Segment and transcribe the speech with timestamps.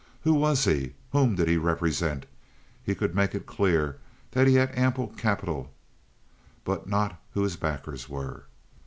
[0.23, 0.93] Who was he?
[1.11, 2.25] Whom did he represent?
[2.83, 3.99] He could make it clear
[4.31, 5.71] that he had ample capital,
[6.65, 8.45] but not who his backers were.